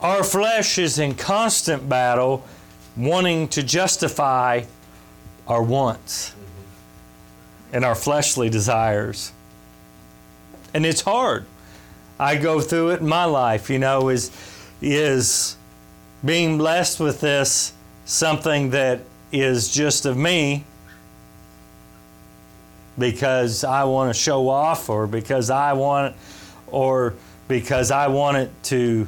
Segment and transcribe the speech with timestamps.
[0.00, 2.44] our flesh is in constant battle
[2.96, 4.62] wanting to justify
[5.46, 6.34] our wants
[7.72, 9.32] and our fleshly desires.
[10.72, 11.44] And it's hard.
[12.18, 14.30] I go through it in my life, you know, is
[14.82, 15.56] is
[16.24, 17.72] being blessed with this
[18.04, 19.00] something that
[19.32, 20.64] is just of me
[22.98, 26.14] because I want to show off or because I want
[26.66, 27.14] or
[27.48, 29.06] because I want it to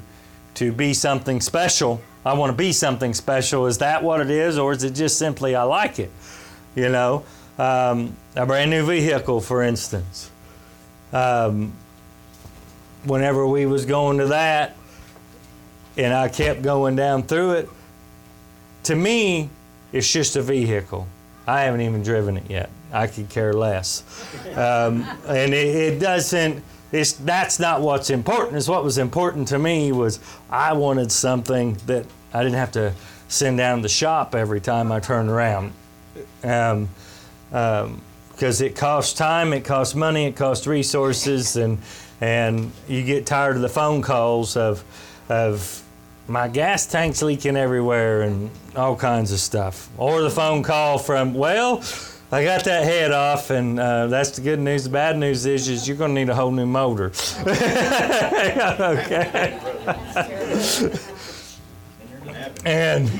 [0.62, 2.00] to be something special.
[2.24, 3.66] I want to be something special.
[3.66, 6.10] Is that what it is, or is it just simply I like it?
[6.76, 7.24] You know,
[7.58, 10.30] um, a brand new vehicle, for instance.
[11.12, 11.72] Um,
[13.04, 14.76] whenever we was going to that,
[15.96, 17.68] and I kept going down through it.
[18.84, 19.50] To me,
[19.92, 21.08] it's just a vehicle.
[21.46, 22.70] I haven't even driven it yet.
[22.92, 24.04] I could care less,
[24.56, 26.62] um, and it, it doesn't
[26.92, 28.56] it's, that's not what's important.
[28.56, 30.20] It's what was important to me was
[30.50, 32.94] I wanted something that I didn't have to
[33.28, 35.72] send down the shop every time I turned around.
[36.44, 36.88] Um,
[37.52, 41.78] um, because it costs time, it costs money, it costs resources, and
[42.20, 44.82] and you get tired of the phone calls of
[45.28, 45.82] of
[46.26, 51.34] my gas tank's leaking everywhere and all kinds of stuff, or the phone call from
[51.34, 51.82] well,
[52.34, 54.84] I got that head off, and uh, that's the good news.
[54.84, 57.12] The bad news is, is you're going to need a whole new motor.
[57.46, 57.60] okay.
[62.64, 63.10] and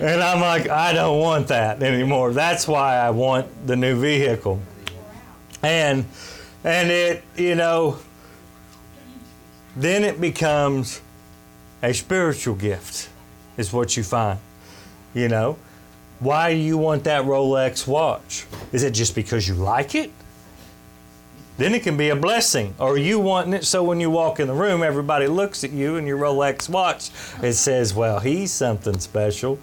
[0.00, 2.32] and I'm like, I don't want that anymore.
[2.32, 4.62] That's why I want the new vehicle.
[5.62, 6.06] And
[6.64, 7.98] and it, you know,
[9.76, 11.02] then it becomes
[11.82, 13.10] a spiritual gift,
[13.58, 14.38] is what you find.
[15.12, 15.58] You know,
[16.20, 18.46] why do you want that Rolex watch?
[18.72, 20.10] Is it just because you like it?
[21.58, 22.74] Then it can be a blessing.
[22.78, 25.96] Or you wanting it so when you walk in the room, everybody looks at you
[25.96, 27.10] and your Rolex watch.
[27.42, 29.58] It says, well, he's something special.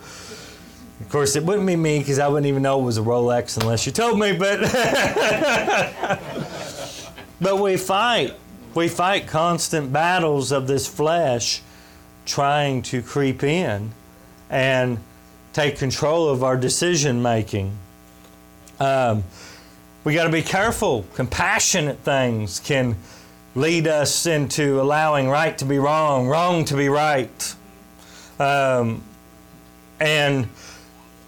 [1.02, 3.58] Of course, it wouldn't be me because I wouldn't even know it was a Rolex
[3.58, 4.36] unless you told me.
[4.36, 4.62] But,
[7.42, 8.34] but we fight.
[8.74, 11.62] We fight constant battles of this flesh
[12.26, 13.92] trying to creep in.
[14.50, 15.00] And
[15.56, 17.72] take control of our decision making.
[18.78, 19.24] Um,
[20.04, 21.06] we got to be careful.
[21.16, 22.98] Compassionate things can
[23.56, 27.56] lead us into allowing right to be wrong, wrong to be right.
[28.38, 29.02] Um,
[29.98, 30.50] and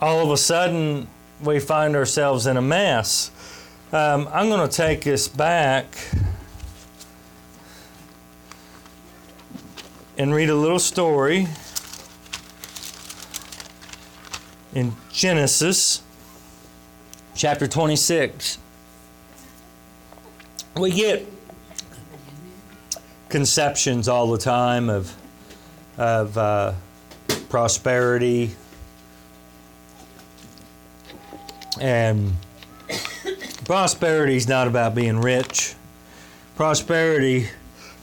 [0.01, 1.07] all of a sudden,
[1.41, 3.31] we find ourselves in a mess.
[3.93, 5.85] Um, I'm going to take us back
[10.17, 11.47] and read a little story
[14.77, 16.03] in Genesis
[17.33, 18.59] chapter 26.
[20.75, 21.25] We get
[23.27, 25.11] conceptions all the time of,
[25.97, 26.73] of uh,
[27.49, 28.51] prosperity
[31.81, 32.33] and
[33.65, 35.73] prosperity is not about being rich.
[36.55, 37.49] Prosperity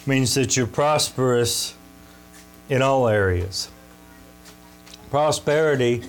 [0.06, 1.76] means that you're prosperous
[2.68, 3.68] in all areas.
[5.10, 6.02] Prosperity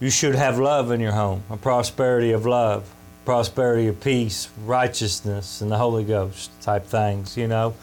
[0.00, 2.92] you should have love in your home, a prosperity of love,
[3.24, 7.74] prosperity of peace, righteousness, and the Holy Ghost type things, you know.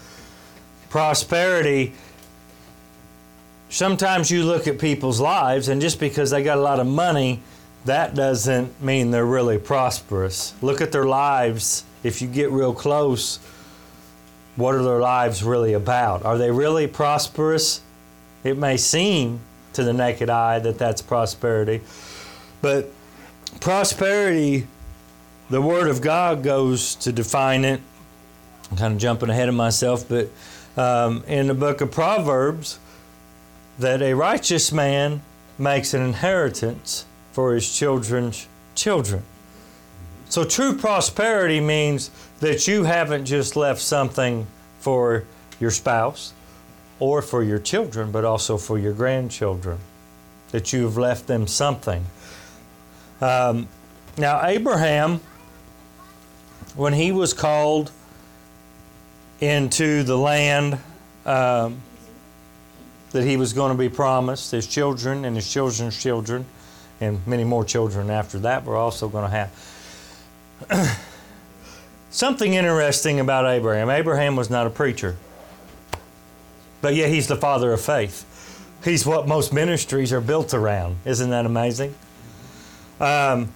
[0.90, 1.94] Prosperity,
[3.68, 7.40] sometimes you look at people's lives, and just because they got a lot of money,
[7.86, 10.54] that doesn't mean they're really prosperous.
[10.62, 11.84] Look at their lives.
[12.04, 13.38] If you get real close,
[14.56, 16.24] what are their lives really about?
[16.24, 17.80] Are they really prosperous?
[18.44, 19.40] It may seem
[19.74, 21.80] to the naked eye that that's prosperity.
[22.60, 22.90] But
[23.60, 24.66] prosperity,
[25.50, 27.80] the Word of God goes to define it.
[28.70, 30.28] I'm kind of jumping ahead of myself, but
[30.76, 32.78] um, in the book of Proverbs,
[33.78, 35.22] that a righteous man
[35.58, 39.22] makes an inheritance for his children's children.
[40.28, 44.46] So true prosperity means that you haven't just left something
[44.80, 45.24] for
[45.60, 46.32] your spouse,
[47.02, 49.76] or for your children, but also for your grandchildren,
[50.52, 52.06] that you have left them something.
[53.20, 53.66] Um,
[54.16, 55.20] now, Abraham,
[56.76, 57.90] when he was called
[59.40, 60.78] into the land
[61.26, 61.82] um,
[63.10, 66.46] that he was going to be promised, his children and his children's children,
[67.00, 69.48] and many more children after that were also going to
[70.70, 70.98] have.
[72.10, 75.16] Something interesting about Abraham Abraham was not a preacher.
[76.82, 78.28] But yet he's the father of faith.
[78.84, 80.98] He's what most ministries are built around.
[81.06, 81.94] Isn't that amazing?
[83.00, 83.52] Um,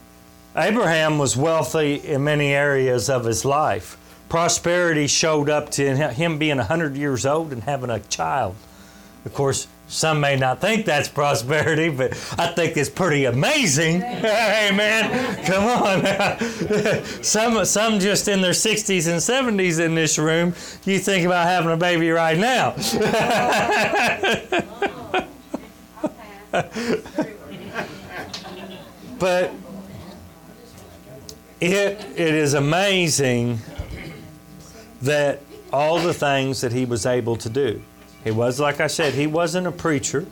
[0.56, 3.98] Abraham was wealthy in many areas of his life.
[4.28, 8.56] Prosperity showed up to him being 100 years old and having a child
[9.24, 14.00] Of course, some may not think that's prosperity, but I think it's pretty amazing.
[14.26, 17.04] Hey, man, come on.
[17.22, 19.20] some, some just in their 60s and
[19.58, 20.52] 70s in this room,
[20.84, 22.70] you think about having a baby right now.
[29.18, 29.52] but
[31.60, 33.60] it, it is amazing
[35.02, 35.40] that
[35.72, 37.80] all the things that he was able to do.
[38.26, 40.26] He was, like I said, he wasn't a preacher,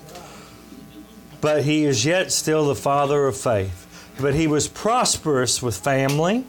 [1.40, 4.10] but he is yet still the father of faith.
[4.20, 6.44] But he was prosperous with family.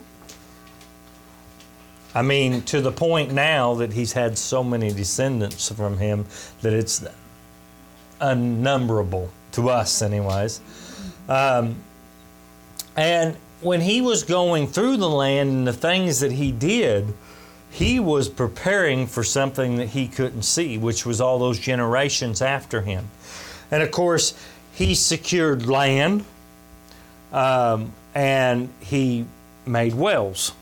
[2.16, 6.26] I mean, to the point now that he's had so many descendants from him
[6.64, 7.06] that it's
[8.20, 10.60] unnumberable to us, anyways.
[11.30, 11.76] Um,
[12.98, 17.14] and when he was going through the land and the things that he did,
[17.76, 22.80] he was preparing for something that he couldn't see, which was all those generations after
[22.80, 23.10] him.
[23.70, 24.34] And of course,
[24.72, 26.24] he secured land
[27.34, 29.26] um, and he
[29.66, 30.54] made wells.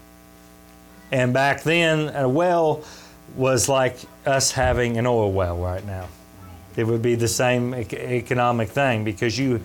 [1.11, 2.83] And back then, a well
[3.35, 6.07] was like us having an oil well right now.
[6.75, 9.61] It would be the same economic thing because you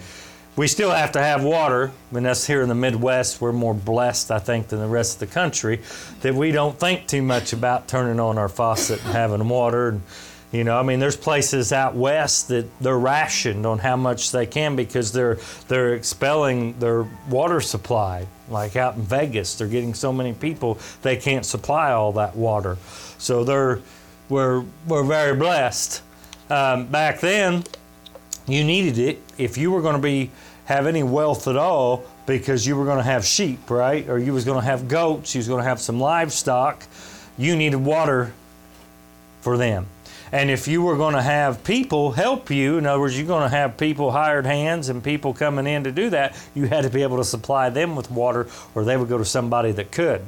[0.59, 1.93] we still have to have water.
[2.13, 5.29] And us here in the Midwest, we're more blessed, I think, than the rest of
[5.29, 5.81] the country,
[6.23, 9.91] that we don't think too much about turning on our faucet and having water.
[9.91, 10.03] And,
[10.51, 14.47] you know, I mean, there's places out west that they're rationed on how much they
[14.47, 15.39] can because they're
[15.69, 18.27] they're expelling their water supply.
[18.51, 22.79] Like out in Vegas, they're getting so many people they can't supply all that water.
[23.19, 23.81] So they're
[24.29, 26.03] we're we're very blessed.
[26.51, 27.63] Um, back then,
[28.49, 30.31] you needed it if you were going to be
[30.69, 34.07] have any wealth at all because you were going to have sheep, right?
[34.07, 36.85] Or you was going to have goats, you was going to have some livestock.
[37.39, 38.35] You needed water
[39.41, 39.87] for them.
[40.31, 43.45] And if you were going to have people help you, in other words, you're going
[43.45, 46.91] to have people, hired hands, and people coming in to do that, you had to
[46.91, 50.23] be able to supply them with water, or they would go to somebody that could.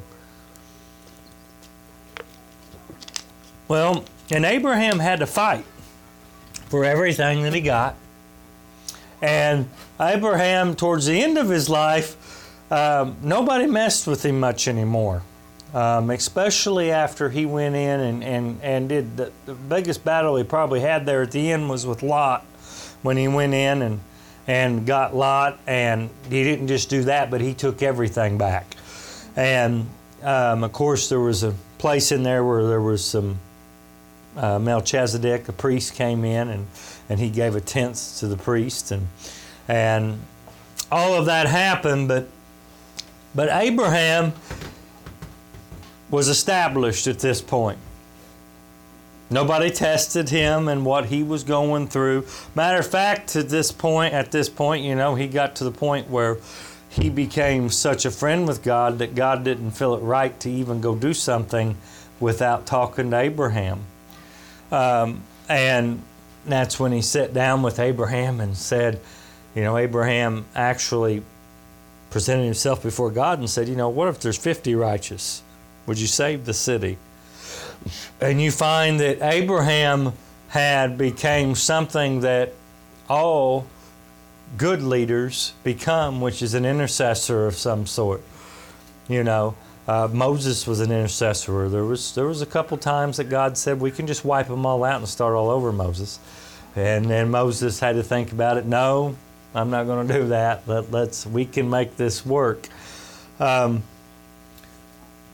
[3.69, 5.67] Well, and Abraham had to fight
[6.71, 7.95] for everything that he got.
[9.23, 9.69] And
[10.01, 12.17] Abraham, towards the end of his life,
[12.71, 15.23] um, nobody messed with him much anymore.
[15.73, 20.43] Um, especially after he went in and, and, and did the, the, biggest battle he
[20.43, 22.43] probably had there at the end was with Lot
[23.03, 24.01] when he went in and,
[24.49, 25.61] and got Lot.
[25.69, 28.67] And he didn't just do that, but he took everything back.
[29.37, 29.87] And
[30.25, 33.39] um, of course, there was a place in there where there was some
[34.37, 36.67] uh, Melchizedek, a priest, came in and
[37.11, 39.09] and he gave a tenth to the priest and
[39.69, 40.19] and
[40.91, 42.29] all of that happened but
[43.35, 44.33] but Abraham
[46.11, 47.79] was established at this point.
[49.33, 52.27] Nobody tested him and what he was going through.
[52.57, 55.71] Matter of fact to this point at this point you know he got to the
[55.71, 56.39] point where
[56.89, 60.81] he became such a friend with God that God didn't feel it right to even
[60.81, 61.77] go do something
[62.19, 63.85] without talking to Abraham.
[64.73, 66.03] Um, and
[66.47, 69.01] that's when he sat down with Abraham and said,
[69.55, 71.23] you know, Abraham actually
[72.11, 75.43] presented himself before God and said, you know, what if there's 50 righteous?
[75.87, 76.99] Would you save the city?
[78.21, 80.13] And you find that Abraham
[80.49, 82.53] had became something that
[83.09, 83.67] all
[84.57, 88.23] good leaders become, which is an intercessor of some sort.
[89.09, 89.57] You know,
[89.91, 91.69] uh, Moses was an intercessor.
[91.69, 94.65] There was there was a couple times that God said we can just wipe them
[94.65, 96.21] all out and start all over Moses,
[96.77, 98.67] and then Moses had to think about it.
[98.67, 99.17] No,
[99.53, 100.63] I'm not going to do that.
[100.69, 102.69] Let, let's we can make this work.
[103.41, 103.83] Um,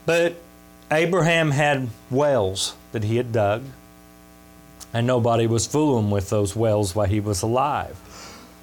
[0.07, 0.37] but
[0.91, 3.63] Abraham had wells that he had dug,
[4.95, 7.95] and nobody was fooling with those wells while he was alive.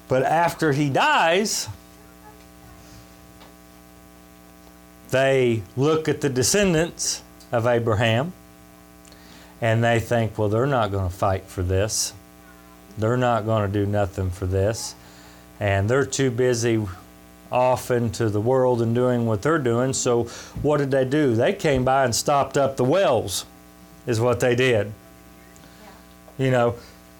[0.08, 1.68] But after he dies,
[5.14, 8.32] they look at the descendants of Abraham
[9.60, 12.12] and they think, well, they're not going to fight for this.
[12.98, 14.96] They're not going to do nothing for this.
[15.60, 16.84] And they're too busy
[17.52, 19.92] off into the world and doing what they're doing.
[19.92, 20.24] So,
[20.62, 21.36] what did they do?
[21.36, 23.46] They came by and stopped up the wells,
[24.08, 24.92] is what they did.
[26.38, 26.74] You know,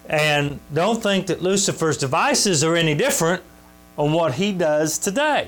[0.09, 3.41] and don't think that Lucifer's devices are any different
[3.97, 5.47] on what he does today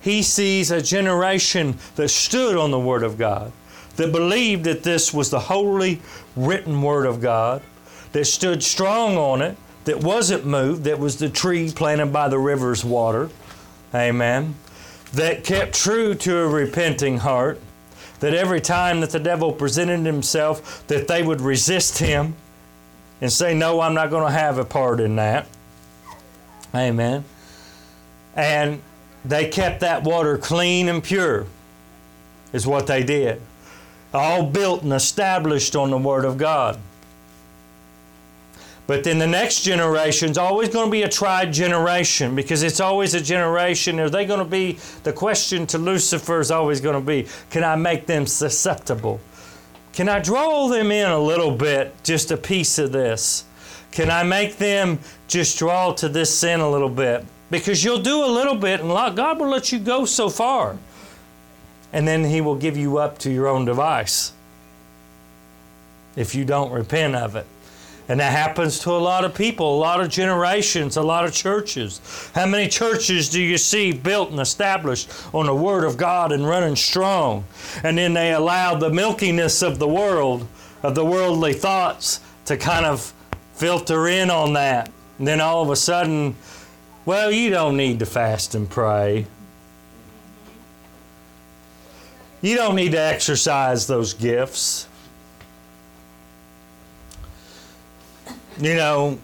[0.00, 3.52] he sees a generation that stood on the Word of God,
[3.96, 6.00] that believed that this was the holy
[6.36, 7.62] written Word of God,
[8.12, 12.38] that stood strong on it, that wasn't moved, that was the tree planted by the
[12.38, 13.30] river's water.
[13.94, 14.54] Amen.
[15.14, 17.60] That kept true to a repenting heart,
[18.20, 22.34] that every time that the devil presented himself, that they would resist him
[23.20, 25.46] and say, No, I'm not going to have a part in that.
[26.74, 27.24] Amen.
[28.36, 28.82] And
[29.28, 31.46] they kept that water clean and pure,
[32.52, 33.40] is what they did.
[34.12, 36.80] All built and established on the Word of God.
[38.86, 42.80] But then the next generation is always going to be a tried generation because it's
[42.80, 44.00] always a generation.
[44.00, 47.64] Are they going to be, the question to Lucifer is always going to be, can
[47.64, 49.20] I make them susceptible?
[49.92, 53.44] Can I draw them in a little bit, just a piece of this?
[53.90, 57.26] Can I make them just draw to this sin a little bit?
[57.50, 60.76] Because you'll do a little bit and God will let you go so far.
[61.92, 64.32] And then He will give you up to your own device
[66.16, 67.46] if you don't repent of it.
[68.08, 71.32] And that happens to a lot of people, a lot of generations, a lot of
[71.32, 72.00] churches.
[72.34, 76.48] How many churches do you see built and established on the Word of God and
[76.48, 77.44] running strong?
[77.84, 80.46] And then they allow the milkiness of the world,
[80.82, 83.12] of the worldly thoughts, to kind of
[83.52, 84.90] filter in on that.
[85.18, 86.34] And then all of a sudden,
[87.08, 89.24] well, you don't need to fast and pray.
[92.42, 94.86] You don't need to exercise those gifts.
[98.60, 99.18] you know,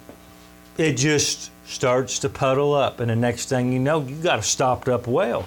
[0.78, 3.00] it just starts to puddle up.
[3.00, 5.46] And the next thing you know, you got a stopped up well.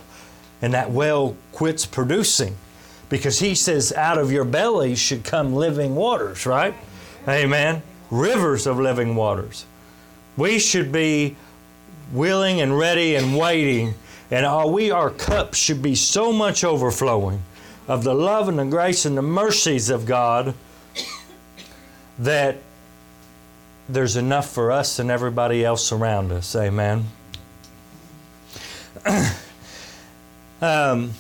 [0.62, 2.56] And that well quits producing
[3.10, 6.76] because he says, out of your belly should come living waters, right?
[7.28, 7.82] Amen.
[8.12, 9.66] Rivers of living waters.
[10.38, 11.36] We should be
[12.12, 13.94] willing and ready and waiting.
[14.30, 17.42] And our, we, our cups should be so much overflowing
[17.88, 20.54] of the love and the grace and the mercies of God
[22.20, 22.58] that
[23.90, 26.56] there's enough for us and everybody else around us.
[26.56, 27.06] Amen.
[30.62, 31.12] um,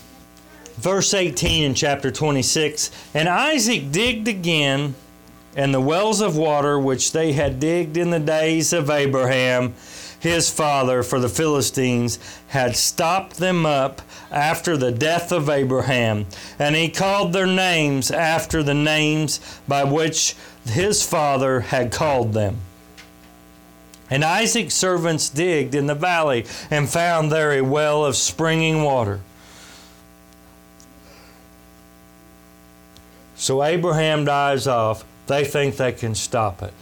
[0.76, 4.96] verse 18 in chapter 26 And Isaac digged again,
[5.56, 9.74] and the wells of water which they had digged in the days of Abraham,
[10.20, 12.20] his father, for the Philistines,
[12.50, 16.26] had stopped them up after the death of Abraham.
[16.58, 22.58] And he called their names after the names by which his father had called them.
[24.10, 29.20] And Isaac's servants digged in the valley and found there a well of springing water.
[33.36, 35.04] So Abraham dies off.
[35.28, 36.74] They think they can stop it.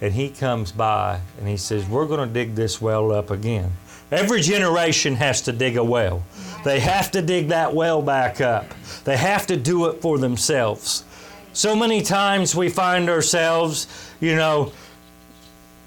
[0.00, 3.72] And he comes by and he says, We're going to dig this well up again.
[4.10, 6.22] Every generation has to dig a well.
[6.64, 8.66] They have to dig that well back up.
[9.04, 11.04] They have to do it for themselves.
[11.52, 13.86] So many times we find ourselves,
[14.20, 14.72] you know,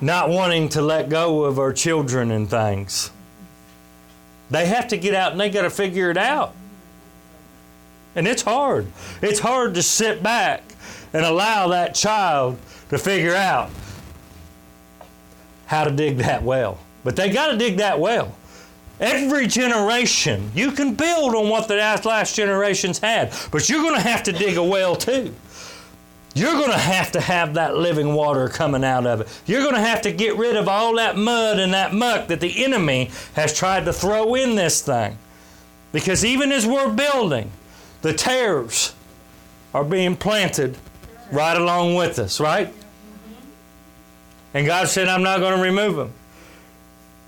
[0.02, 3.12] not wanting to let go of our children and things.
[4.50, 6.56] They have to get out and they got to figure it out.
[8.16, 8.88] And it's hard.
[9.22, 10.64] It's hard to sit back
[11.14, 12.58] and allow that child
[12.90, 13.70] to figure out
[15.70, 16.80] how to dig that well.
[17.04, 18.36] But they got to dig that well.
[19.00, 24.02] Every generation, you can build on what the last generations had, but you're going to
[24.02, 25.34] have to dig a well too.
[26.34, 29.42] You're going to have to have that living water coming out of it.
[29.46, 32.40] You're going to have to get rid of all that mud and that muck that
[32.40, 35.20] the enemy has tried to throw in this thing.
[35.92, 37.52] Because even as we're building,
[38.02, 38.96] the tares
[39.74, 40.78] are being planted
[41.32, 42.74] right along with us, right?
[44.54, 46.12] And God said, I'm not going to remove them.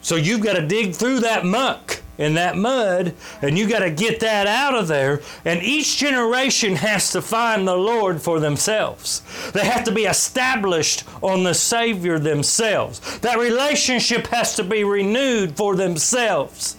[0.01, 3.89] So you've got to dig through that muck and that mud, and you've got to
[3.89, 5.21] get that out of there.
[5.45, 9.21] And each generation has to find the Lord for themselves.
[9.53, 13.19] They have to be established on the Savior themselves.
[13.19, 16.77] That relationship has to be renewed for themselves.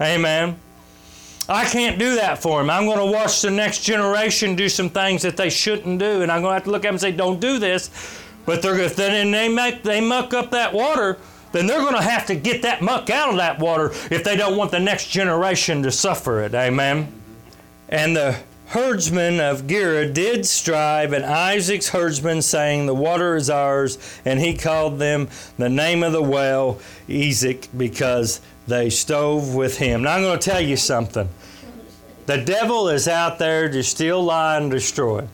[0.00, 0.58] Amen.
[1.48, 2.70] I can't do that for them.
[2.70, 6.30] I'm going to watch the next generation do some things that they shouldn't do, and
[6.30, 7.90] I'm going to have to look at them and say, "Don't do this."
[8.44, 11.18] But they're if then they make they muck up that water
[11.52, 14.36] then they're going to have to get that muck out of that water if they
[14.36, 16.54] don't want the next generation to suffer it.
[16.54, 17.12] Amen.
[17.88, 23.98] And the herdsmen of Gerar did strive, and Isaac's herdsmen saying, The water is ours.
[24.24, 30.02] And he called them the name of the well, Esek, because they stove with him.
[30.02, 31.28] Now I'm going to tell you something.
[32.24, 35.28] The devil is out there to steal, lie, and destroy.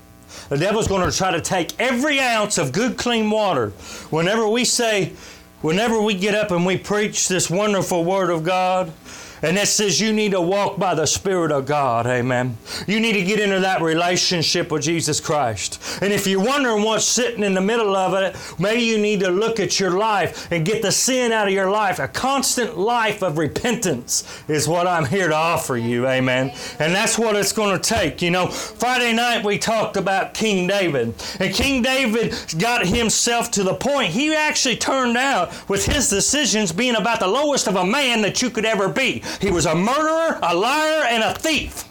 [0.49, 3.71] The devil's going to try to take every ounce of good, clean water.
[4.11, 5.13] Whenever we say,
[5.61, 8.93] whenever we get up and we preach this wonderful Word of God,
[9.43, 12.07] And that says you need to walk by the Spirit of God.
[12.07, 12.57] Amen.
[12.87, 15.81] You need to get into that relationship with Jesus Christ.
[16.03, 19.31] And if you're wondering what's sitting in the middle of it, maybe you need to
[19.31, 21.99] look at your life and get the sin out of your life.
[21.99, 26.07] A constant life of repentance is what I'm here to offer you.
[26.07, 26.53] Amen.
[26.79, 28.23] And that's what it's going to take.
[28.23, 31.15] You know, Friday night we talked about King David.
[31.39, 36.73] And King David got himself to the point he actually turned out with his decisions
[36.73, 39.23] being about the lowest of a man that you could ever be.
[39.41, 41.85] He was a murderer, a liar, and a thief.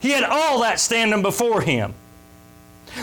[0.00, 1.94] He had all that standing before him.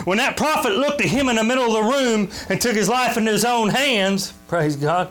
[0.04, 2.88] When that prophet looked at him in the middle of the room and took his
[2.88, 5.08] life into his own hands, praise God,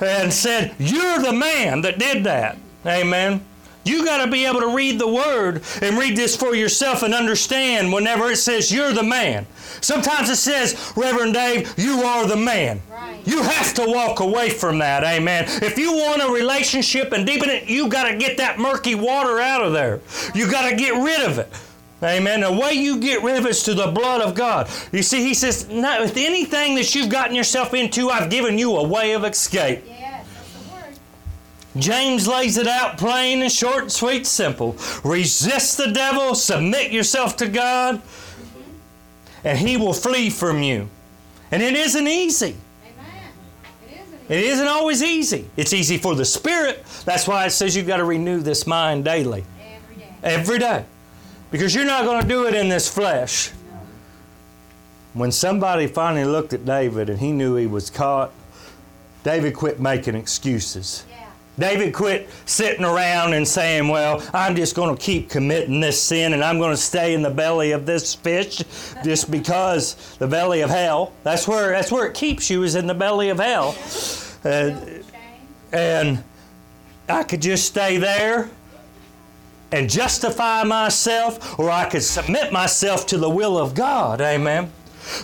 [0.00, 2.58] and said, You're the man that did that.
[2.86, 3.44] Amen.
[3.84, 7.14] You got to be able to read the word and read this for yourself and
[7.14, 9.46] understand whenever it says you're the man.
[9.80, 12.82] Sometimes it says, Reverend Dave, you are the man.
[12.90, 13.18] Right.
[13.26, 15.44] You have to walk away from that, amen.
[15.62, 19.40] If you want a relationship and deepen it, you got to get that murky water
[19.40, 20.00] out of there.
[20.34, 21.48] You got to get rid of it.
[22.02, 22.40] Amen.
[22.40, 24.70] The way you get rid of it is to the blood of God.
[24.90, 28.88] You see, he says, with anything that you've gotten yourself into, I've given you a
[28.88, 29.84] way of escape.
[29.86, 30.09] Yes,
[31.76, 34.76] James lays it out plain and short, sweet, simple.
[35.04, 38.02] Resist the devil, submit yourself to God,
[39.44, 40.88] and he will flee from you.
[41.52, 42.56] And it isn't easy.
[44.28, 45.50] It isn't always easy.
[45.56, 46.84] It's easy for the spirit.
[47.04, 49.44] That's why it says you've got to renew this mind daily.
[49.60, 50.14] Every day.
[50.22, 50.84] Every day.
[51.50, 53.50] Because you're not going to do it in this flesh.
[55.14, 58.30] When somebody finally looked at David and he knew he was caught,
[59.24, 61.04] David quit making excuses.
[61.60, 66.32] David quit sitting around and saying, Well, I'm just going to keep committing this sin
[66.32, 68.62] and I'm going to stay in the belly of this fish
[69.04, 71.12] just because the belly of hell.
[71.22, 73.76] That's where, that's where it keeps you, is in the belly of hell.
[74.42, 74.80] Uh,
[75.72, 76.24] and
[77.08, 78.48] I could just stay there
[79.72, 84.20] and justify myself, or I could submit myself to the will of God.
[84.20, 84.72] Amen.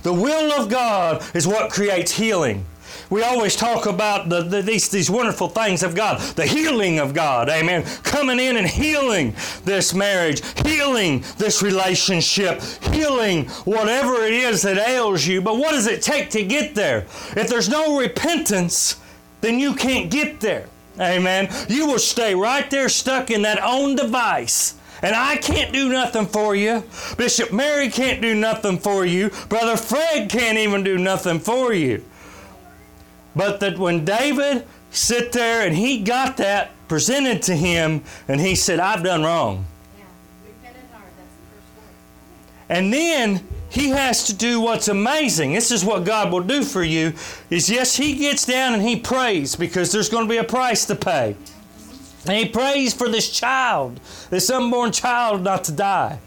[0.02, 2.64] The will of God is what creates healing.
[3.10, 7.14] We always talk about the, the, these, these wonderful things of God, the healing of
[7.14, 7.84] God, amen.
[8.02, 9.34] Coming in and healing
[9.64, 15.40] this marriage, healing this relationship, healing whatever it is that ails you.
[15.40, 17.06] But what does it take to get there?
[17.36, 19.00] If there's no repentance,
[19.40, 20.68] then you can't get there,
[21.00, 21.48] amen.
[21.68, 24.74] You will stay right there stuck in that own device.
[25.02, 26.82] And I can't do nothing for you.
[27.16, 29.30] Bishop Mary can't do nothing for you.
[29.48, 32.02] Brother Fred can't even do nothing for you.
[33.36, 38.54] But that when David sit there and he got that presented to him and he
[38.54, 39.66] said, I've done wrong.
[42.68, 45.52] And then he has to do what's amazing.
[45.52, 47.12] This is what God will do for you
[47.50, 50.86] is yes, he gets down and he prays because there's going to be a price
[50.86, 51.36] to pay.
[52.26, 56.18] And he prays for this child, this unborn child not to die.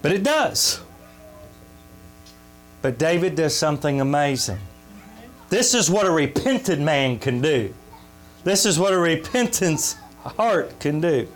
[0.00, 0.80] But it does.
[2.80, 4.60] But David does something amazing.
[5.48, 7.74] This is what a repentant man can do.
[8.44, 11.28] This is what a repentance heart can do.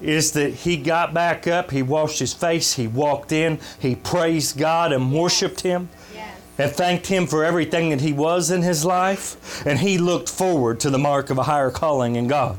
[0.00, 4.56] Is that he got back up, he washed his face, he walked in, he praised
[4.56, 5.88] God and worshiped him
[6.58, 10.80] and thanked him for everything that he was in his life, and he looked forward
[10.80, 12.58] to the mark of a higher calling in God.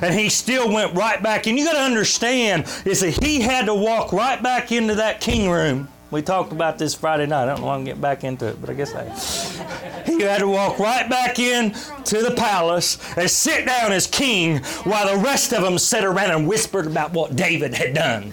[0.00, 1.46] And he still went right back.
[1.46, 5.20] And you got to understand is that he had to walk right back into that
[5.20, 7.44] king room we talked about this Friday night.
[7.44, 10.02] I don't want to get back into it, but I guess I.
[10.04, 11.72] He had to walk right back in
[12.04, 16.30] to the palace and sit down as king while the rest of them sat around
[16.30, 18.32] and whispered about what David had done.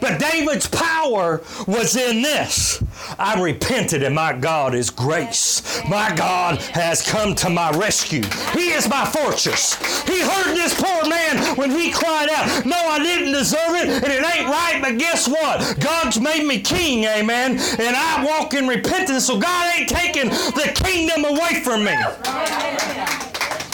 [0.00, 2.82] But David's power was in this.
[3.18, 5.82] I repented and my God is grace.
[5.88, 8.22] My God has come to my rescue.
[8.54, 9.74] He is my fortress.
[10.04, 14.12] He heard this poor man when he cried out, No, I didn't deserve it and
[14.12, 15.78] it ain't right, but guess what?
[15.80, 17.52] God's made me king, amen.
[17.78, 21.96] And I walk in repentance, so God ain't taking the kingdom away from me.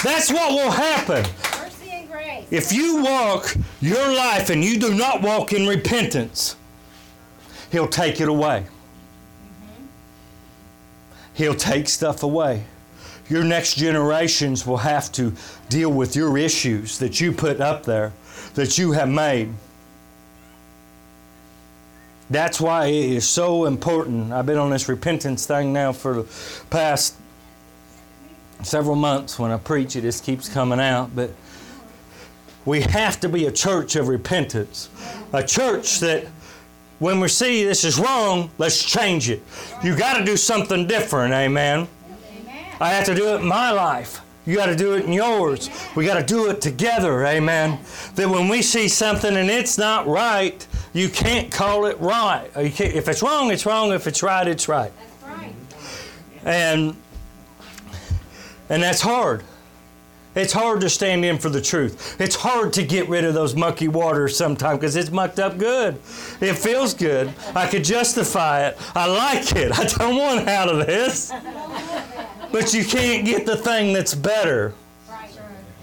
[0.05, 1.25] That's what will happen.
[2.51, 6.57] If you walk your life and you do not walk in repentance,
[7.71, 8.67] He'll take it away.
[11.35, 12.65] He'll take stuff away.
[13.29, 15.35] Your next generations will have to
[15.69, 18.13] deal with your issues that you put up there,
[18.55, 19.53] that you have made.
[22.31, 24.33] That's why it is so important.
[24.33, 26.29] I've been on this repentance thing now for the
[26.71, 27.15] past
[28.63, 29.39] several months.
[29.39, 31.15] When I preach, it just keeps coming out.
[31.15, 31.31] But
[32.69, 34.91] we have to be a church of repentance.
[35.33, 36.27] A church that
[36.99, 39.43] when we see this is wrong, let's change it.
[39.83, 41.89] You got to do something different, amen.
[42.31, 42.77] amen.
[42.79, 44.21] I have to do it in my life.
[44.45, 45.71] You got to do it in yours.
[45.97, 47.27] We got to do it together.
[47.27, 47.79] Amen.
[48.17, 52.51] That when we see something and it's not right, you can't call it right.
[52.55, 53.93] Uh, if it's wrong, it's wrong.
[53.93, 54.93] If it's right, it's right.
[55.23, 55.55] That's right.
[56.45, 56.97] And
[58.69, 59.43] and that's hard.
[60.39, 62.21] It's hard to stand in for the truth.
[62.21, 65.97] It's hard to get rid of those mucky waters sometimes because it's mucked up good.
[66.41, 67.35] It feels good.
[67.57, 68.79] I could justify it.
[68.95, 69.77] I like it.
[69.77, 71.33] I don't want out of this.
[72.53, 74.75] But you can't get the thing that's better,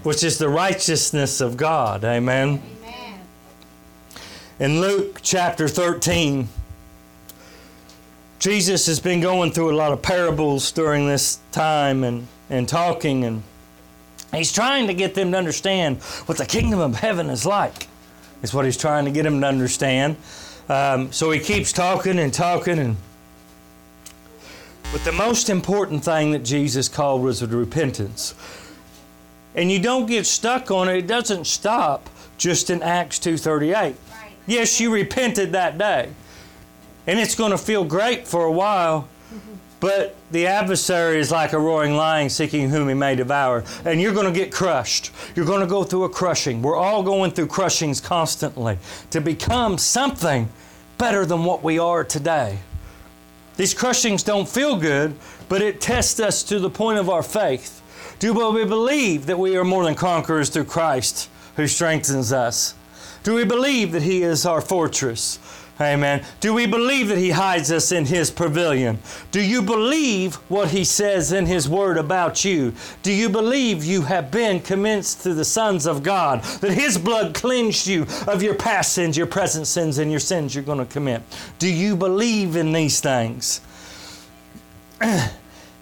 [0.03, 2.05] which is the righteousness of God.
[2.05, 2.61] Amen.
[4.57, 6.47] In Luke chapter 13,
[8.39, 13.25] Jesus has been going through a lot of parables during this time and, and talking,
[13.25, 13.43] and
[14.35, 17.87] he's trying to get them to understand what the kingdom of heaven is like.
[18.41, 20.17] Is what he's trying to get them to understand.
[20.69, 22.97] Um, so he keeps talking and talking and
[24.91, 28.33] but the most important thing that Jesus called was repentance.
[29.53, 30.97] And you don't get stuck on it.
[30.97, 33.73] It doesn't stop just in Acts 2:38.
[33.73, 33.95] Right.
[34.47, 36.09] Yes, you repented that day.
[37.07, 39.07] And it's going to feel great for a while,
[39.85, 43.63] but the adversary is like a roaring lion seeking whom he may devour.
[43.85, 45.11] And you're going to get crushed.
[45.35, 46.63] You're going to go through a crushing.
[46.63, 48.79] We're all going through crushings constantly
[49.11, 50.49] to become something
[50.97, 52.57] better than what we are today.
[53.57, 55.13] These crushings don't feel good,
[55.49, 57.83] but it tests us to the point of our faith.
[58.17, 62.73] Do we believe that we are more than conquerors through Christ who strengthens us?
[63.21, 65.37] Do we believe that He is our fortress?
[65.79, 66.23] Amen.
[66.39, 68.97] Do we believe that He hides us in His pavilion?
[69.31, 72.73] Do you believe what He says in His Word about you?
[73.03, 76.43] Do you believe you have been commenced to the sons of God?
[76.61, 80.55] That His blood cleansed you of your past sins, your present sins, and your sins
[80.55, 81.21] you're going to commit?
[81.59, 83.59] Do you believe in these things?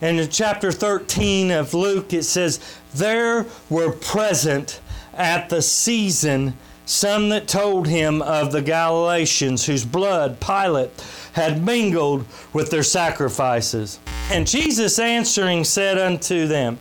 [0.02, 2.60] In chapter 13 of Luke, it says,
[2.94, 4.82] There were present
[5.14, 10.92] at the season some that told him of the Galileans whose blood Pilate
[11.34, 14.00] had mingled with their sacrifices.
[14.32, 16.78] And Jesus answering said unto them,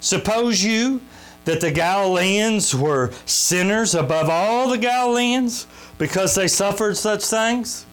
[0.00, 1.00] Suppose you
[1.44, 5.66] that the Galileans were sinners above all the Galileans
[5.98, 7.86] because they suffered such things?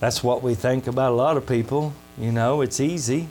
[0.00, 1.94] That's what we think about a lot of people.
[2.18, 3.28] You know, it's easy.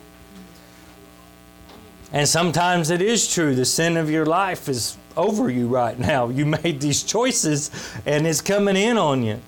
[2.12, 3.56] And sometimes it is true.
[3.56, 6.30] The sin of your life is over you right now.
[6.30, 7.72] You made these choices
[8.06, 9.40] and it's coming in on you.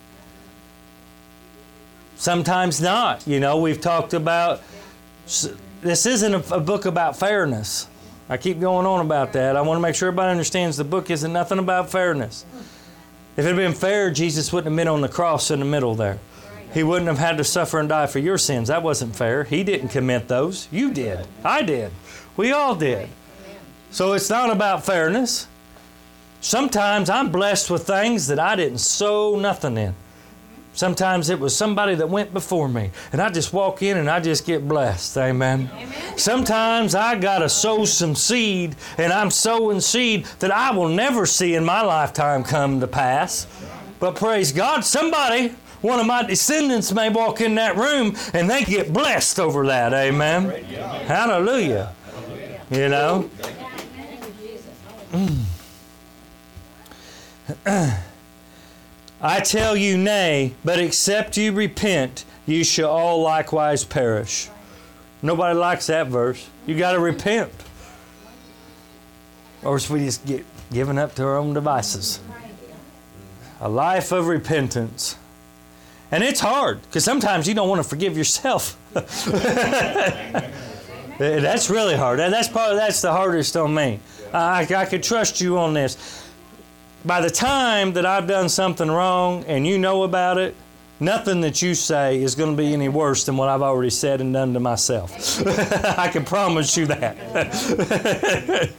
[2.16, 3.28] Sometimes not.
[3.28, 4.62] You know, we've talked about
[5.82, 7.88] this isn't a, a book about fairness.
[8.30, 9.56] I keep going on about that.
[9.56, 12.46] I want to make sure everybody understands the book isn't nothing about fairness.
[13.38, 15.96] If it had been fair, Jesus wouldn't have been on the cross in the middle
[15.96, 16.20] there.
[16.74, 18.68] He wouldn't have had to suffer and die for your sins.
[18.68, 19.44] That wasn't fair.
[19.44, 20.68] He didn't commit those.
[20.72, 21.26] You did.
[21.44, 21.92] I did.
[22.36, 23.08] We all did.
[23.92, 25.48] So it's not about fairness.
[26.42, 29.96] Sometimes I'm blessed with things that I didn't sow nothing in.
[30.74, 34.20] Sometimes it was somebody that went before me, and I just walk in and I
[34.20, 35.18] just get blessed.
[35.18, 35.72] Amen.
[35.74, 36.18] Amen.
[36.20, 41.26] Sometimes I got to sow some seed, and I'm sowing seed that I will never
[41.26, 43.48] see in my lifetime come to pass.
[44.00, 48.64] But praise God, somebody, one of my descendants may walk in that room and they
[48.64, 49.94] get blessed over that.
[49.94, 50.64] Amen.
[51.08, 51.92] Hallelujah.
[52.70, 53.30] You know?
[55.12, 55.57] Mm.
[57.66, 64.50] I tell you, nay, but except you repent, you shall all likewise perish.
[65.22, 66.48] Nobody likes that verse.
[66.66, 67.52] You got to repent.
[69.64, 72.20] Or else we just get given up to our own devices.
[73.60, 75.16] A life of repentance.
[76.12, 78.78] And it's hard because sometimes you don't want to forgive yourself.
[78.94, 79.28] that's
[81.70, 82.20] really hard.
[82.20, 82.76] That's part.
[82.76, 84.00] That's the hardest on me.
[84.32, 86.27] I, I could trust you on this
[87.06, 90.56] by the time that I've done something wrong and you know about it,
[91.00, 94.22] nothing that you say is going to be any worse than what I've already said
[94.22, 95.46] and done to myself.
[95.98, 97.18] I can promise you that.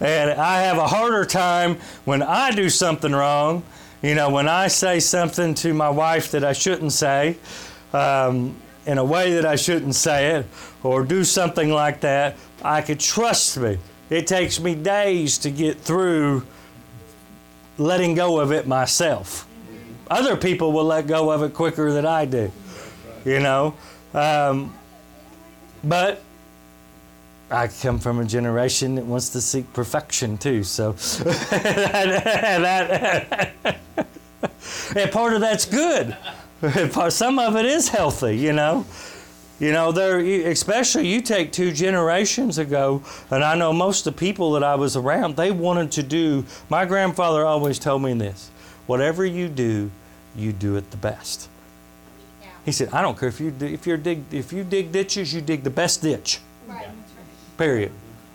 [0.00, 3.62] and I have a harder time when I do something wrong.
[4.02, 7.36] You know, when I say something to my wife that I shouldn't say,
[7.94, 10.46] um, in a way that I shouldn't say it,
[10.82, 13.78] or do something like that, I could trust me
[14.10, 16.46] it takes me days to get through
[17.78, 19.46] letting go of it myself.
[20.10, 22.52] Other people will let go of it quicker than I do,
[23.24, 23.74] you know.
[24.12, 24.74] Um,
[25.82, 26.22] but
[27.50, 31.62] I come from a generation that wants to seek perfection too, so that,
[34.96, 36.16] and part of that's good.
[37.10, 38.86] Some of it is healthy, you know.
[39.60, 44.18] You know, there, especially you take two generations ago, and I know most of the
[44.18, 46.44] people that I was around, they wanted to do.
[46.68, 48.50] My grandfather always told me this
[48.86, 49.90] whatever you do,
[50.36, 51.48] you do it the best.
[52.42, 52.48] Yeah.
[52.64, 55.40] He said, I don't care if you if you dig if you dig ditches, you
[55.40, 56.40] dig the best ditch.
[56.66, 56.88] Right.
[57.56, 57.92] Period.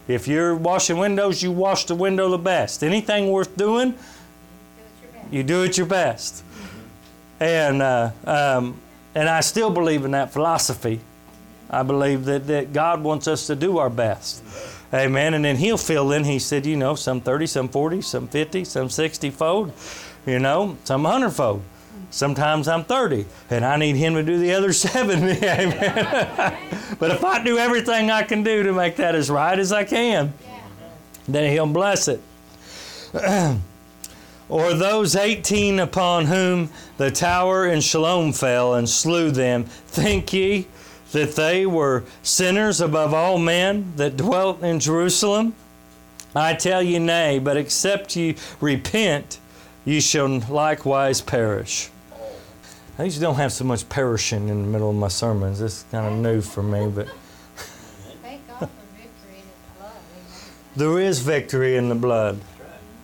[0.08, 2.82] If you're washing windows, you wash the window the best.
[2.82, 4.00] Anything worth doing, Do it
[5.04, 5.34] your best.
[5.34, 6.44] you do it your best.
[7.42, 8.80] And uh, um,
[9.14, 11.02] and I still believe in that philosophy.
[11.70, 14.44] I believe that, that God wants us to do our best.
[14.94, 15.36] Amen.
[15.36, 16.24] And then He'll fill in.
[16.24, 19.72] He said, you know, some 30, some 40, some 50, some 60 fold,
[20.26, 21.62] you know, some 100 fold.
[22.12, 25.46] Sometimes I'm 30, and I need Him to do the other 70.
[25.46, 26.58] Amen.
[27.00, 29.84] but if I do everything I can do to make that as right as I
[29.84, 30.34] can,
[31.28, 32.22] then He'll bless it.
[34.50, 40.68] or those 18 upon whom the tower in Siloam fell and slew them, think ye
[41.12, 45.54] that they were sinners above all men that dwelt in Jerusalem?
[46.36, 49.40] I tell you, nay, but except ye repent,
[49.86, 51.90] ye shall likewise perish.
[52.98, 55.60] I usually don't have so much perishing in the middle of my sermons.
[55.60, 57.08] This is kind of new for me, but
[58.22, 58.68] Thank God for
[58.98, 59.94] victory in His blood.
[60.76, 62.40] There is victory in the blood.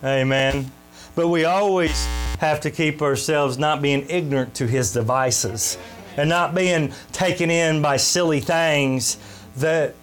[0.04, 0.70] Amen.
[1.14, 2.06] But we always
[2.38, 5.78] have to keep ourselves not being ignorant to his devices
[6.16, 9.18] and not being taken in by silly things
[9.56, 9.94] that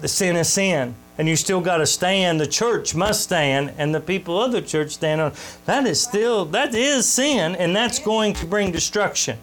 [0.00, 0.94] the sin is sin.
[1.16, 2.40] And you still got to stand.
[2.40, 5.32] The church must stand, and the people of the church stand on.
[5.64, 9.38] That is still, that is sin, and that's going to bring destruction.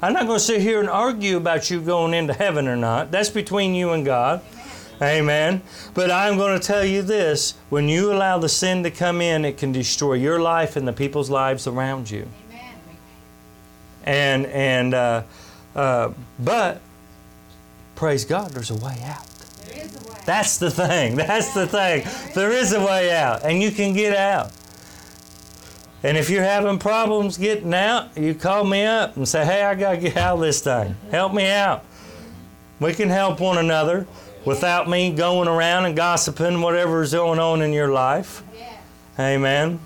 [0.00, 3.10] I'm not going to sit here and argue about you going into heaven or not.
[3.10, 4.42] That's between you and God.
[5.02, 5.62] Amen.
[5.94, 9.44] But I'm going to tell you this when you allow the sin to come in,
[9.44, 12.28] it can destroy your life and the people's lives around you.
[12.50, 12.74] Amen.
[14.04, 15.22] And, and, uh,
[15.78, 16.80] uh, but
[17.94, 19.24] praise God, there's a way out.
[19.64, 20.18] There is a way.
[20.26, 21.14] That's the thing.
[21.16, 22.04] That's the thing.
[22.34, 24.50] There is a way out, and you can get out.
[26.02, 29.74] And if you're having problems getting out, you call me up and say, Hey, I
[29.76, 30.96] got to get out of this thing.
[31.10, 31.84] Help me out.
[32.80, 34.06] We can help one another
[34.44, 38.42] without me going around and gossiping whatever's going on in your life.
[38.56, 38.78] Yeah.
[39.18, 39.80] Amen.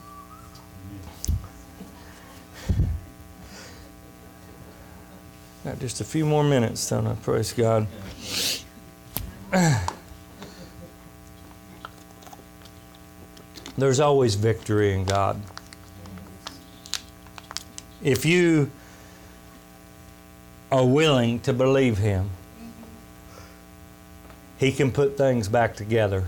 [5.64, 7.14] Got just a few more minutes, don't I?
[7.14, 7.87] Praise God.
[13.79, 15.40] There's always victory in God.
[18.03, 18.72] If you
[20.72, 22.31] are willing to believe Him,
[24.59, 26.25] He can put things back together.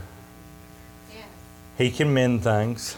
[1.76, 2.96] He can mend things.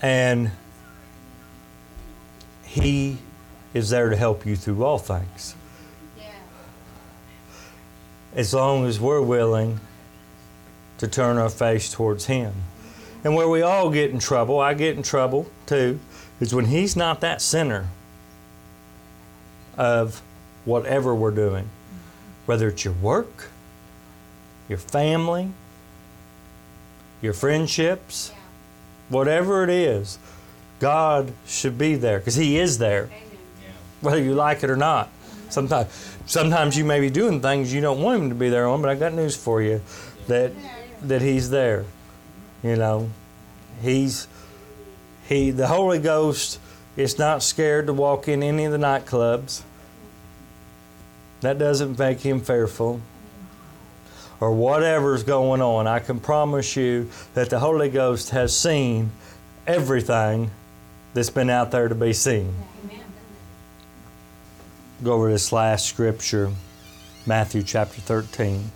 [0.00, 0.52] And
[2.82, 3.16] He
[3.72, 5.54] is there to help you through all things.
[6.18, 6.24] Yeah.
[8.34, 9.80] As long as we're willing
[10.98, 12.52] to turn our face towards Him.
[13.24, 15.98] And where we all get in trouble, I get in trouble too,
[16.38, 17.88] is when He's not that center
[19.78, 20.20] of
[20.66, 21.70] whatever we're doing.
[22.44, 23.48] Whether it's your work,
[24.68, 25.50] your family,
[27.22, 28.36] your friendships, Yeah.
[29.08, 30.18] whatever it is,
[30.80, 33.74] God should be there because He is there, Amen.
[34.00, 35.10] whether you like it or not.
[35.48, 35.88] Sometimes,
[36.26, 38.90] sometimes you may be doing things you don't want Him to be there on, but
[38.90, 39.80] I got news for you
[40.28, 40.52] that
[41.02, 41.84] that He's there.
[42.62, 43.10] You know,
[43.82, 44.28] He's
[45.28, 45.50] He.
[45.50, 46.58] The Holy Ghost
[46.96, 49.62] is not scared to walk in any of the nightclubs.
[51.40, 53.00] That doesn't make Him fearful
[54.40, 59.10] or whatever's going on, I can promise you that the Holy Ghost has seen
[59.66, 60.50] everything
[61.16, 62.54] that's been out there to be seen.
[62.84, 63.00] Amen.
[65.02, 66.52] Go over this last scripture,
[67.24, 68.70] Matthew chapter 13.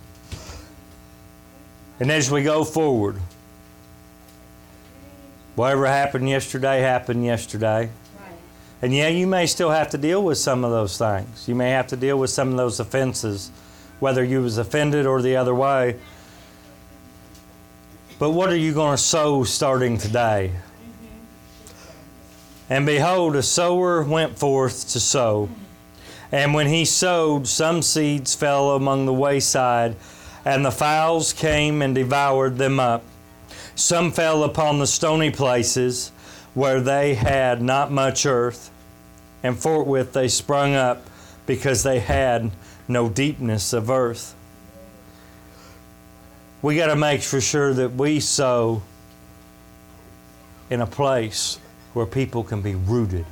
[1.99, 3.17] And as we go forward,
[5.53, 7.91] whatever happened yesterday happened yesterday.
[8.19, 8.35] Right.
[8.81, 11.47] And yeah, you may still have to deal with some of those things.
[11.47, 13.51] You may have to deal with some of those offenses,
[13.99, 15.99] whether you was offended or the other way.
[18.17, 20.53] But what are you going to sow starting today?
[22.71, 25.49] And behold, a sower went forth to sow.
[26.31, 29.97] And when he sowed, some seeds fell among the wayside,
[30.45, 33.03] and the fowls came and devoured them up.
[33.75, 36.13] Some fell upon the stony places
[36.53, 38.71] where they had not much earth,
[39.43, 41.05] and forthwith they sprung up
[41.45, 42.51] because they had
[42.87, 44.33] no deepness of earth.
[46.61, 48.81] We got to make for sure that we sow
[50.69, 51.59] in a place
[51.93, 53.25] where people can be rooted.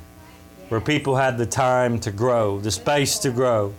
[0.68, 3.74] Where people had the time to grow, the space to grow,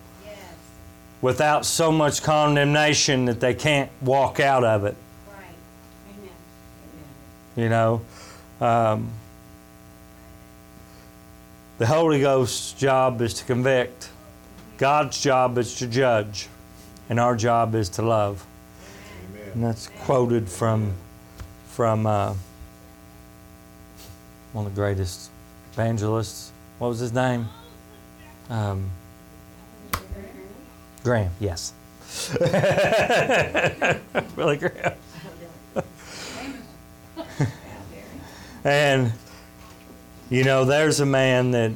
[1.21, 4.95] without so much condemnation that they can't walk out of it.
[7.55, 8.01] You know,
[8.59, 9.09] um,
[11.77, 14.09] the Holy Ghost's job is to convict.
[14.77, 16.47] God's job is to judge,
[17.09, 18.45] and our job is to love.
[19.53, 20.93] And that's quoted from
[21.67, 22.33] from uh,
[24.53, 25.29] one of the greatest
[25.73, 26.51] evangelists.
[26.79, 27.47] What was his name?
[28.49, 28.89] Um,
[31.03, 31.31] Graham.
[31.39, 31.73] Yes.
[34.35, 34.93] Billy Graham.
[38.63, 39.11] and
[40.29, 41.71] you know, there's a man that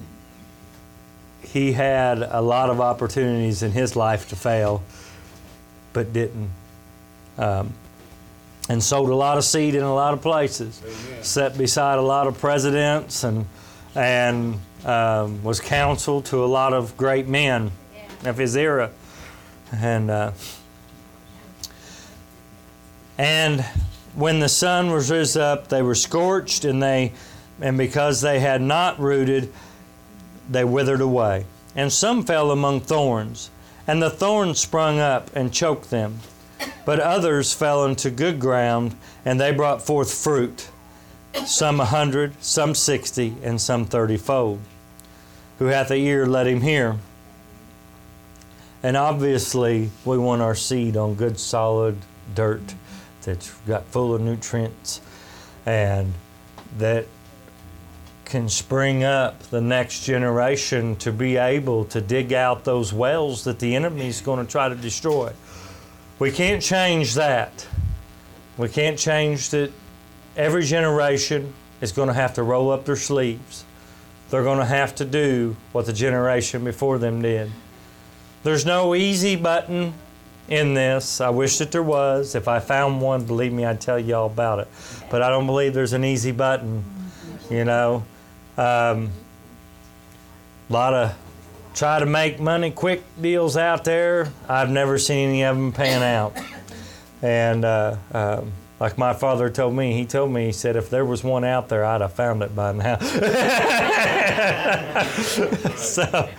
[1.41, 4.83] he had a lot of opportunities in his life to fail,
[5.93, 6.49] but didn't.
[7.37, 7.73] Um,
[8.69, 10.81] and sowed a lot of seed in a lot of places.
[11.21, 13.45] Sat beside a lot of presidents and
[13.95, 17.71] and um, was counsel to a lot of great men
[18.23, 18.91] of his era.
[19.71, 20.31] And uh,
[23.17, 23.61] and
[24.13, 27.13] when the sun was risen up, they were scorched, and they
[27.61, 29.51] and because they had not rooted,
[30.49, 31.45] they withered away.
[31.75, 33.49] And some fell among thorns,
[33.87, 36.19] and the thorns sprung up and choked them.
[36.85, 40.69] But others fell into good ground, and they brought forth fruit,
[41.45, 44.59] some a hundred, some sixty, and some thirtyfold.
[45.59, 46.97] Who hath a ear, let him hear.
[48.83, 51.97] And obviously, we want our seed on good, solid
[52.35, 52.75] dirt
[53.23, 55.01] that's got full of nutrients
[55.65, 56.13] and
[56.77, 57.05] that
[58.25, 63.59] can spring up the next generation to be able to dig out those wells that
[63.59, 65.31] the enemy's going to try to destroy.
[66.17, 67.67] We can't change that.
[68.57, 69.71] We can't change that.
[70.37, 73.65] Every generation is going to have to roll up their sleeves.
[74.29, 77.51] They're going to have to do what the generation before them did.
[78.43, 79.93] There's no easy button
[80.47, 81.19] in this.
[81.19, 82.35] I wish that there was.
[82.35, 84.67] If I found one, believe me, I'd tell you all about it.
[85.09, 86.83] But I don't believe there's an easy button.
[87.49, 88.05] You know,
[88.57, 89.11] um,
[90.69, 91.15] a lot of
[91.75, 94.31] try to make money quick deals out there.
[94.47, 96.35] I've never seen any of them pan out.
[97.21, 101.05] And uh, um, like my father told me, he told me, he said, if there
[101.05, 102.97] was one out there, I'd have found it by now.
[105.75, 106.29] so,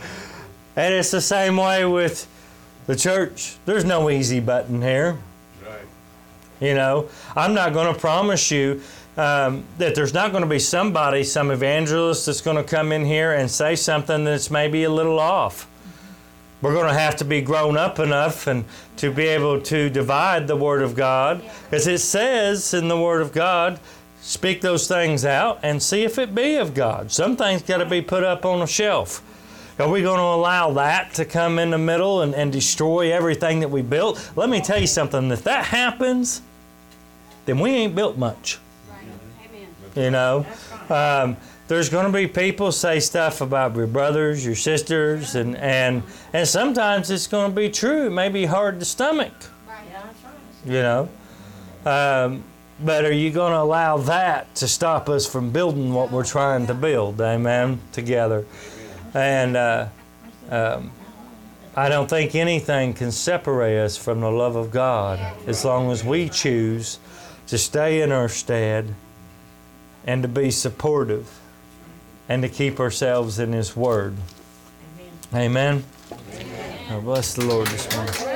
[0.75, 2.27] and it's the same way with
[2.87, 3.57] the church.
[3.67, 5.19] There's no easy button here.
[5.67, 5.87] Right.
[6.61, 8.81] You know, I'm not going to promise you
[9.17, 13.05] um, that there's not going to be somebody, some evangelist that's going to come in
[13.05, 15.69] here and say something that's maybe a little off.
[16.63, 18.65] We're going to have to be grown up enough and
[18.97, 21.43] to be able to divide the Word of God.
[21.71, 23.79] As it says in the Word of God,
[24.21, 27.13] speak those things out and see if it be of God.
[27.13, 29.23] Some things got to be put up on a shelf.
[29.79, 33.61] Are we going to allow that to come in the middle and, and destroy everything
[33.61, 34.33] that we built?
[34.35, 35.31] Let me tell you something.
[35.31, 36.41] If that happens,
[37.45, 38.59] then we ain't built much.
[39.97, 40.47] You know,
[40.91, 41.37] um,
[41.69, 46.47] there's going to be people say stuff about your brothers, your sisters, and and and
[46.47, 48.07] sometimes it's going to be true.
[48.07, 49.33] It may be hard to stomach.
[49.67, 49.79] Right.
[49.91, 50.73] That's right.
[50.73, 51.09] You know,
[51.87, 52.45] um,
[52.85, 56.67] but are you going to allow that to stop us from building what we're trying
[56.67, 57.21] to build?
[57.21, 57.81] Amen.
[57.93, 58.45] Together,
[59.15, 59.57] and.
[59.57, 59.89] Uh,
[60.51, 60.93] um,
[61.79, 66.03] I don't think anything can separate us from the love of God as long as
[66.03, 66.99] we choose
[67.49, 68.95] to stay in our stead
[70.07, 71.41] and to be supportive
[72.29, 74.17] and to keep ourselves in His Word.
[75.35, 75.85] Amen.
[76.89, 78.36] Now bless the Lord this morning.